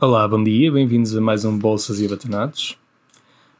[0.00, 2.78] Olá, bom dia, bem-vindos a mais um Bolsas e Abatanados.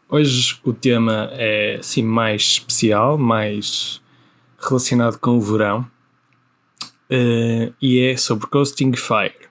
[0.08, 4.00] Hoje o tema é assim mais especial, mais
[4.56, 5.80] relacionado com o verão
[7.10, 9.48] uh, e é sobre Coasting Fire.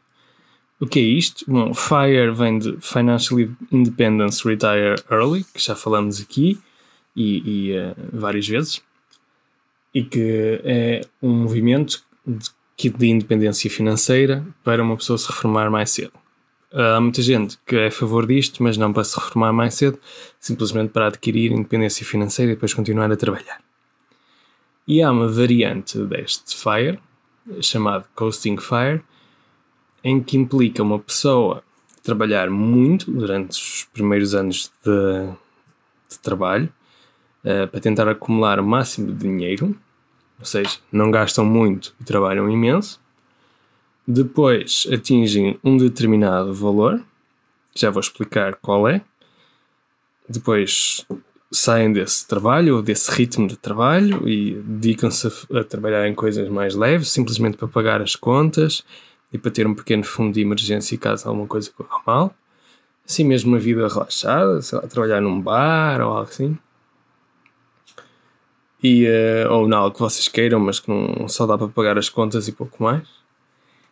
[0.80, 1.44] O que é isto?
[1.46, 3.38] Bom, FIRE vem de Financial
[3.70, 6.58] Independence Retire Early, que já falamos aqui
[7.14, 8.82] e, e uh, várias vezes,
[9.94, 15.90] e que é um movimento de, de independência financeira para uma pessoa se reformar mais
[15.90, 16.14] cedo.
[16.72, 19.98] Há muita gente que é a favor disto, mas não para se reformar mais cedo,
[20.40, 23.62] simplesmente para adquirir independência financeira e depois continuar a trabalhar.
[24.86, 27.00] E há uma variante deste FIRE,
[27.62, 29.02] chamado Coasting FIRE,
[30.04, 31.64] em que implica uma pessoa
[32.04, 35.30] trabalhar muito durante os primeiros anos de,
[36.10, 36.72] de trabalho
[37.44, 39.76] uh, para tentar acumular o máximo de dinheiro,
[40.40, 43.00] ou seja, não gastam muito e trabalham imenso
[44.08, 47.04] depois atingem um determinado valor,
[47.76, 49.02] já vou explicar qual é.
[50.30, 51.06] Depois
[51.52, 56.48] saem desse trabalho ou desse ritmo de trabalho e dedicam-se a, a, trabalhar em coisas
[56.50, 58.84] mais leves, simplesmente para pagar as contas
[59.32, 62.36] e para ter um pequeno fundo de emergência caso alguma coisa corra mal.
[63.06, 66.58] Assim mesmo uma vida relaxada, sei lá, trabalhar num bar ou algo assim.
[68.84, 71.98] E, uh, ou não, algo que vocês queiram, mas que não só dá para pagar
[71.98, 73.08] as contas e pouco mais.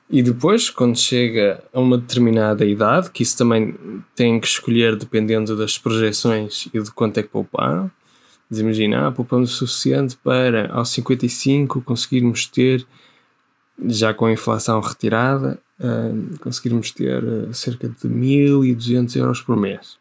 [0.10, 3.76] E depois, quando chega a uma determinada idade, que isso também
[4.16, 7.90] tem que escolher dependendo das projeções e de quanto é que pouparam,
[8.50, 12.86] mas imagina, ah, poupamos o suficiente para aos 55 conseguirmos ter,
[13.88, 19.98] já com a inflação retirada, uh, conseguirmos ter uh, cerca de 1200 euros por mês.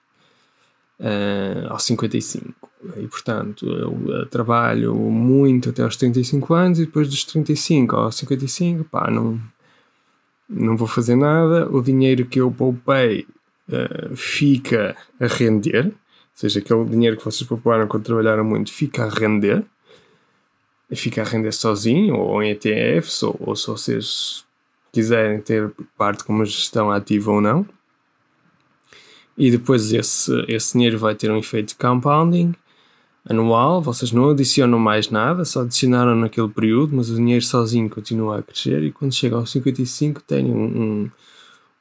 [1.01, 2.55] Uh, aos 55.
[2.99, 8.85] E portanto, eu trabalho muito até aos 35 anos e depois dos 35 aos 55,
[8.85, 9.41] pá, não
[10.48, 13.27] não vou fazer nada, o dinheiro que eu poupei
[13.69, 15.92] uh, fica a render, ou
[16.34, 19.64] seja, aquele dinheiro que vocês pouparam quando trabalharam muito fica a render,
[20.95, 24.45] fica a render sozinho, ou em ETFs, ou, ou se vocês
[24.92, 27.67] quiserem ter parte como gestão ativa ou não.
[29.36, 32.55] E depois esse, esse dinheiro vai ter um efeito de compounding,
[33.29, 38.39] anual, vocês não adicionam mais nada, só adicionaram naquele período, mas o dinheiro sozinho continua
[38.39, 41.11] a crescer e quando chega aos 55 têm um,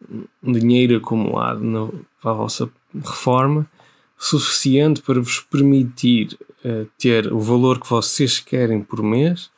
[0.09, 1.87] um, um dinheiro acumulado na,
[2.21, 2.69] para a vossa
[3.03, 3.67] reforma
[4.17, 9.51] suficiente para vos permitir uh, ter o valor que vocês querem por mês,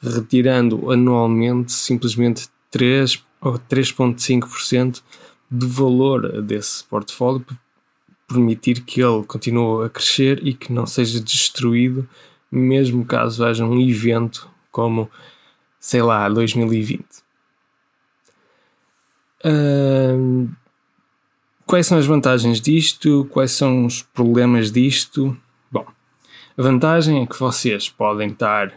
[0.00, 5.02] retirando anualmente simplesmente 3 ou 3,5%
[5.50, 7.44] do valor desse portfólio
[8.26, 12.08] permitir que ele continue a crescer e que não seja destruído,
[12.50, 15.10] mesmo caso haja um evento como,
[15.78, 17.04] sei lá, 2020.
[19.44, 20.48] Uh,
[21.66, 23.28] quais são as vantagens disto?
[23.30, 25.36] Quais são os problemas disto?
[25.70, 25.86] Bom,
[26.56, 28.72] a vantagem é que vocês podem estar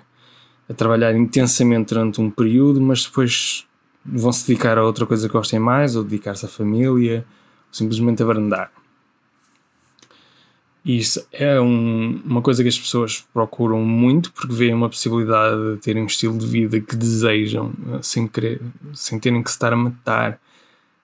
[0.69, 3.65] a trabalhar intensamente durante um período, mas depois
[4.05, 7.25] vão se dedicar a outra coisa que gostem mais, ou dedicar-se à família,
[7.67, 8.71] ou simplesmente a brandar.
[10.87, 15.81] Isso é um, uma coisa que as pessoas procuram muito porque veem uma possibilidade de
[15.81, 18.61] terem um estilo de vida que desejam eh, sem, querer,
[18.93, 20.39] sem terem que se estar a matar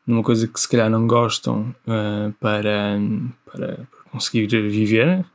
[0.07, 2.97] numa coisa que se calhar não gostam uh, para,
[3.45, 3.79] para,
[4.09, 5.25] conseguir viver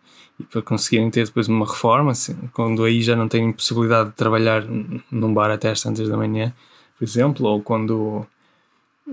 [0.41, 4.14] e para conseguirem ter depois uma reforma, assim, quando aí já não têm possibilidade de
[4.16, 4.64] trabalhar
[5.10, 6.54] num bar até às tantas da manhã,
[6.98, 8.26] por exemplo, ou quando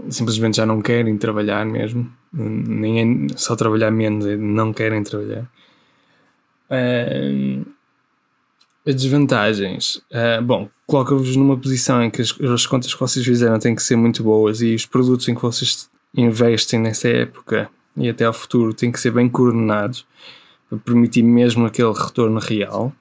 [0.10, 5.50] simplesmente já não querem trabalhar mesmo, nem é só trabalhar menos, é não querem trabalhar.
[6.70, 7.66] Uh,
[8.86, 13.58] as desvantagens, uh, bom, coloca-vos numa posição em que as, as, contas que vocês fizeram
[13.58, 18.10] têm que ser muito boas e os produtos em que vocês investem nessa época e
[18.10, 20.06] até ao futuro têm que ser bem coordenados
[20.70, 22.94] para permitir mesmo aquele retorno real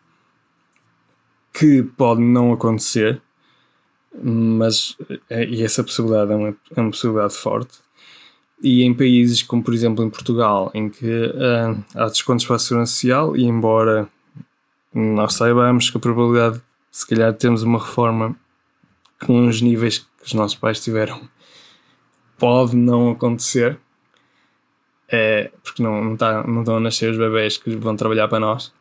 [1.52, 3.20] que pode não acontecer
[4.22, 4.96] mas
[5.28, 7.78] é, e essa possibilidade é uma, é uma possibilidade forte.
[8.64, 12.58] E em países como, por exemplo, em Portugal, em que uh, há descontos para a
[12.58, 14.08] segurança social, e embora
[14.92, 18.34] nós saibamos que a probabilidade de se calhar termos uma reforma
[19.24, 21.28] com os níveis que os nossos pais tiveram
[22.38, 23.78] pode não acontecer,
[25.08, 28.40] é, porque não, não, tá, não estão a nascer os bebés que vão trabalhar para
[28.40, 28.72] nós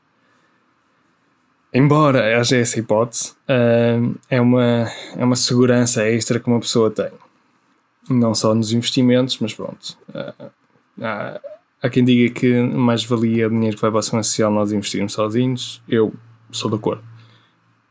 [1.74, 4.88] embora haja essa hipótese, uh, é, uma,
[5.18, 7.10] é uma segurança extra que uma pessoa tem.
[8.10, 9.98] Não só nos investimentos, mas pronto.
[10.10, 10.52] Uh,
[11.02, 11.40] há,
[11.82, 15.14] há, quem diga que mais valia dinheiro que vai para a ação social nós investirmos
[15.14, 15.82] sozinhos.
[15.88, 16.14] Eu
[16.52, 17.04] sou de acordo.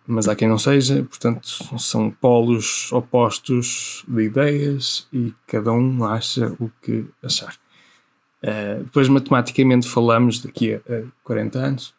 [0.07, 1.47] mas há quem não seja, portanto,
[1.79, 7.55] são polos opostos de ideias e cada um acha o que achar.
[8.43, 11.95] Uh, depois, matematicamente, falamos daqui a, a 40 anos,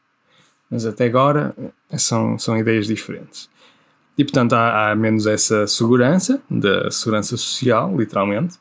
[0.69, 1.56] mas até agora
[1.98, 3.50] são, são ideias diferentes.
[4.18, 8.57] E, portanto, há, há menos essa segurança, da segurança social, literalmente.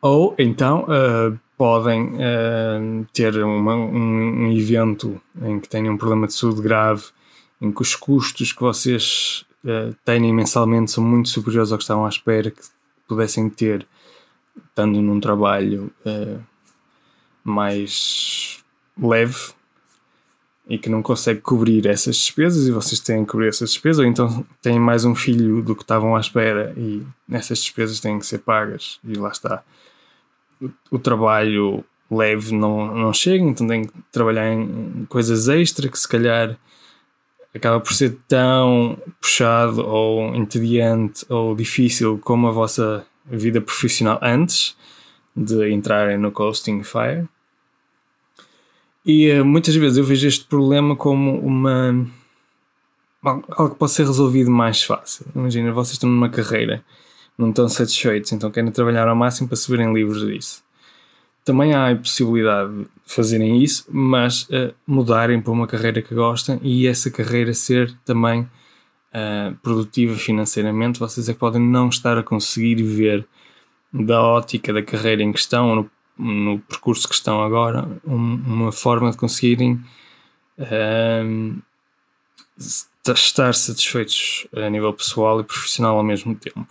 [0.00, 6.26] Ou então uh, podem uh, ter uma, um, um, evento em que tenham um problema
[6.26, 7.04] de saúde grave,
[7.60, 12.06] em que os custos que vocês uh, têm mensalmente são muito superiores ao que estavam
[12.06, 12.62] à espera que
[13.06, 13.86] pudessem ter,
[14.68, 15.92] estando num trabalho
[17.44, 18.62] mais
[19.00, 19.52] leve,
[20.70, 24.04] e que não consegue cobrir essas despesas e vocês têm que cobrir essas despesas, ou
[24.04, 28.24] então têm mais um filho do que estavam à espera e essas despesas têm que
[28.24, 29.64] ser pagas e lá está.
[30.62, 35.98] O, o trabalho leve não, não chega, então têm que trabalhar em coisas extra que
[35.98, 36.56] se calhar
[37.52, 44.76] acaba por ser tão puxado ou entediante ou difícil como a vossa vida profissional antes
[45.34, 47.28] de entrarem no Coasting Fire.
[49.04, 52.06] E uh, muitas vezes eu vejo este problema como uma.
[53.22, 55.26] algo que pode ser resolvido mais fácil.
[55.34, 56.84] Imagina, vocês estão numa carreira,
[57.36, 60.62] não estão satisfeitos, então querem trabalhar ao máximo para se verem livres disso.
[61.44, 66.60] Também há a possibilidade de fazerem isso, mas uh, mudarem para uma carreira que gostam
[66.62, 71.00] e essa carreira ser também uh, produtiva financeiramente.
[71.00, 73.26] Vocês é que podem não estar a conseguir ver
[73.92, 75.90] da ótica da carreira em questão, ou no
[76.20, 79.80] no percurso que estão agora, um, uma forma de conseguirem
[80.58, 81.58] um,
[83.08, 86.68] estar satisfeitos a nível pessoal e profissional ao mesmo tempo.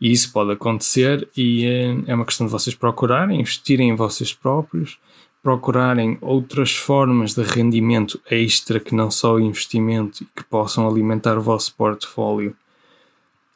[0.00, 4.32] E isso pode acontecer e é, é uma questão de vocês procurarem, investirem em vocês
[4.32, 4.98] próprios,
[5.42, 11.38] procurarem outras formas de rendimento extra que não só o investimento e que possam alimentar
[11.38, 12.56] o vosso portfólio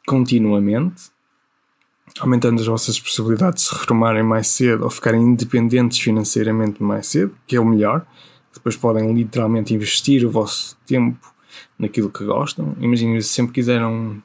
[0.05, 1.09] continuamente
[2.19, 7.35] aumentando as vossas possibilidades de se reformarem mais cedo ou ficarem independentes financeiramente mais cedo,
[7.45, 8.05] que é o melhor.
[8.53, 11.33] Depois podem literalmente investir o vosso tempo
[11.77, 12.75] naquilo que gostam.
[12.79, 14.21] Imaginem se sempre quiseram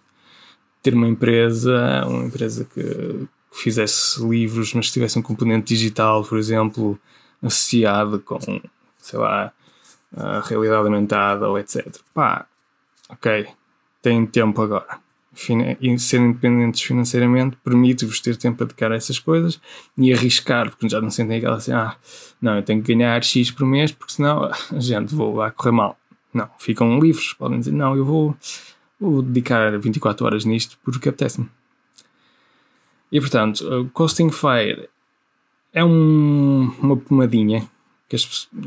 [0.83, 6.39] ter uma empresa, uma empresa que, que fizesse livros, mas tivesse um componente digital, por
[6.39, 6.99] exemplo,
[7.43, 8.39] associado com,
[8.99, 9.53] sei lá,
[10.17, 11.87] a realidade aumentada ou etc.
[12.15, 12.47] Pá,
[13.11, 13.47] ok,
[14.01, 14.99] tem tempo agora
[15.81, 19.61] e ser independentes financeiramente permite-vos ter tempo para dedicar a essas coisas
[19.97, 21.97] e arriscar, porque já não sentem aquela assim, ah,
[22.41, 25.99] não, eu tenho que ganhar X por mês, porque senão gente vou, vai correr mal.
[26.35, 28.37] Não, ficam livres, podem dizer, não, eu vou,
[29.01, 31.49] vou dedicar 24 horas nisto porque apetece-me.
[33.11, 34.89] E portanto, o Coasting Fire
[35.73, 37.69] é um, uma pomadinha,
[38.09, 38.17] que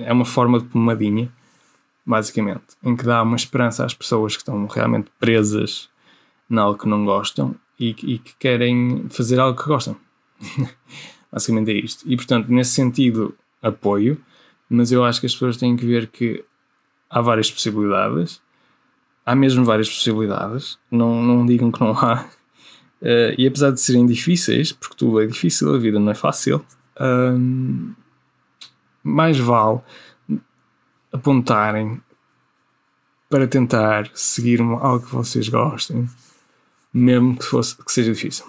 [0.01, 1.31] é uma forma de pomadinha,
[2.05, 5.89] basicamente, em que dá uma esperança às pessoas que estão realmente presas
[6.49, 9.95] em algo que não gostam e, e que querem fazer algo que gostam.
[11.31, 12.03] Basicamente é isto.
[12.07, 14.17] E portanto, nesse sentido, apoio,
[14.69, 16.43] mas eu acho que as pessoas têm que ver que
[17.09, 18.41] há várias possibilidades,
[19.25, 22.25] há mesmo várias possibilidades, não, não digam que não há.
[23.01, 26.65] Uh, e apesar de serem difíceis, porque tudo é difícil, a vida não é fácil,
[26.97, 27.95] uh,
[29.03, 29.81] mais vale
[31.11, 32.01] apontarem
[33.29, 36.07] para tentar seguir algo que vocês gostem
[36.95, 38.45] mesmo que, fosse, que seja difícil.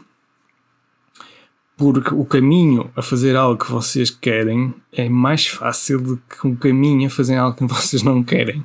[1.77, 6.57] Porque o caminho a fazer algo que vocês querem é mais fácil do que o
[6.57, 8.65] caminho a fazer algo que vocês não querem.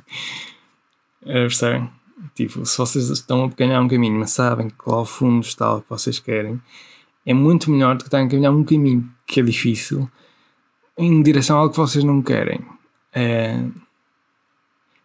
[1.26, 1.90] É, percebem?
[2.34, 5.66] Tipo, se vocês estão a ganhar um caminho, mas sabem que lá ao fundo está
[5.66, 6.62] algo que vocês querem,
[7.26, 10.08] é muito melhor do que estarem a caminhar um caminho que é difícil
[10.96, 12.60] em direção a algo que vocês não querem.
[13.12, 13.64] É,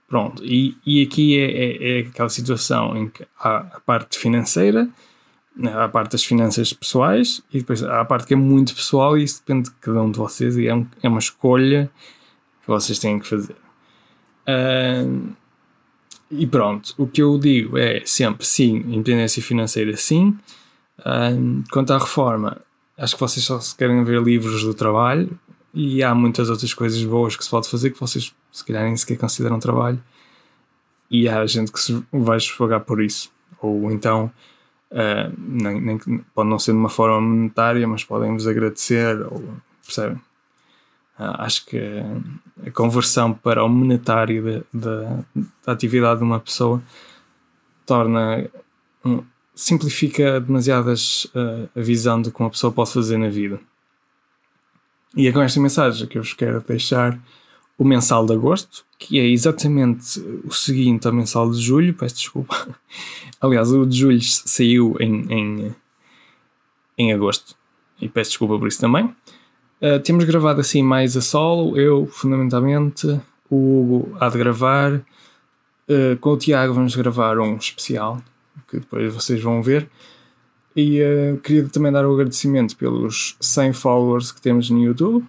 [0.07, 4.87] Pronto, e, e aqui é, é, é, aquela situação em que há a parte financeira,
[5.53, 8.73] né, há a parte das finanças pessoais e depois há a parte que é muito
[8.73, 11.91] pessoal e isso depende de cada um de vocês e é, um, é uma escolha
[12.61, 13.55] que vocês têm que fazer.
[14.47, 15.35] Uh,
[16.31, 20.37] e pronto, o que eu digo é sempre sim, independência financeira sim.
[21.71, 22.57] Quanto à reforma,
[22.97, 25.37] acho que vocês só se querem ver livros do trabalho
[25.77, 28.97] e há muitas outras coisas boas que se pode fazer que vocês se calhar nem
[28.97, 30.01] sequer consideram trabalho.
[31.09, 33.31] E há gente que se vai esfogar por isso.
[33.61, 34.31] Ou então
[34.89, 35.99] uh, nem, nem,
[36.33, 39.53] pode não ser de uma forma monetária mas podem vos agradecer ou
[39.85, 40.17] percebem?
[41.19, 41.79] Uh, acho que
[42.65, 45.19] a conversão para o monetário da,
[45.63, 46.81] da atividade de uma pessoa
[47.85, 48.49] torna
[49.05, 53.59] um, simplifica demasiadas uh, a visão do que uma pessoa pode fazer na vida
[55.15, 57.19] e é com esta mensagem que eu vos quero deixar
[57.77, 61.93] o mensal de agosto, que é exatamente o seguinte ao mensal de julho.
[61.93, 62.75] Peço desculpa.
[63.39, 65.75] Aliás, o de julho saiu em, em,
[66.97, 67.55] em agosto
[68.01, 69.05] e peço desculpa por isso também.
[69.79, 73.07] Uh, temos gravado assim mais a solo, eu fundamentalmente,
[73.47, 78.19] o Hugo há de gravar, uh, com o Tiago vamos gravar um especial
[78.67, 79.87] que depois vocês vão ver.
[80.77, 85.25] E uh, queria também dar o agradecimento pelos 100 followers que temos no YouTube.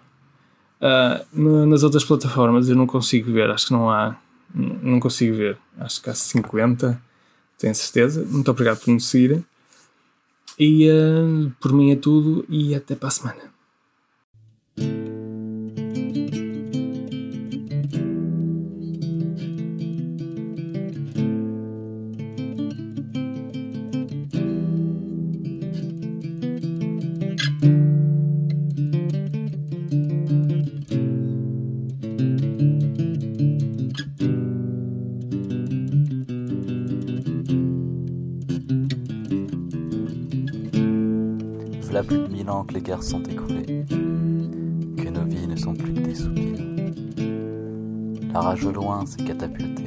[0.78, 4.14] Uh, nas outras plataformas eu não consigo ver, acho que não há,
[4.55, 7.02] não consigo ver, acho que há 50,
[7.57, 8.26] tenho certeza.
[8.26, 9.43] Muito obrigado por me seguirem.
[10.59, 13.57] E uh, por mim é tudo e até para a semana.
[42.49, 46.59] Que les guerres sont écoulées, que nos vies ne sont plus des soupirs.
[48.33, 49.85] La rage au loin s'est catapultée.